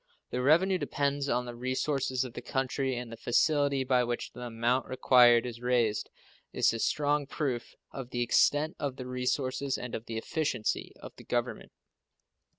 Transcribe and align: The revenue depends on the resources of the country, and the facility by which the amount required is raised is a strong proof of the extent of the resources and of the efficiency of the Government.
The 0.31 0.41
revenue 0.41 0.79
depends 0.79 1.29
on 1.29 1.45
the 1.45 1.53
resources 1.53 2.23
of 2.23 2.33
the 2.33 2.41
country, 2.41 2.97
and 2.97 3.11
the 3.11 3.15
facility 3.17 3.83
by 3.83 4.03
which 4.03 4.31
the 4.31 4.41
amount 4.41 4.87
required 4.87 5.45
is 5.45 5.61
raised 5.61 6.09
is 6.51 6.73
a 6.73 6.79
strong 6.79 7.27
proof 7.27 7.75
of 7.91 8.09
the 8.09 8.23
extent 8.23 8.75
of 8.79 8.95
the 8.95 9.05
resources 9.05 9.77
and 9.77 9.93
of 9.93 10.07
the 10.07 10.17
efficiency 10.17 10.91
of 10.99 11.13
the 11.17 11.23
Government. 11.23 11.71